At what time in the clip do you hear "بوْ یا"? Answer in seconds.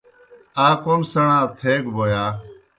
1.95-2.23